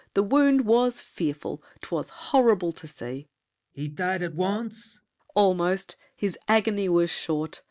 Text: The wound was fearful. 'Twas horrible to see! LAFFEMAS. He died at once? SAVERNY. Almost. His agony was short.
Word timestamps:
The 0.15 0.23
wound 0.23 0.65
was 0.65 0.99
fearful. 0.99 1.61
'Twas 1.83 2.09
horrible 2.09 2.71
to 2.71 2.87
see! 2.87 3.27
LAFFEMAS. 3.75 3.75
He 3.75 3.87
died 3.87 4.23
at 4.23 4.33
once? 4.33 4.83
SAVERNY. 4.95 5.31
Almost. 5.35 5.95
His 6.15 6.39
agony 6.47 6.89
was 6.89 7.11
short. 7.11 7.59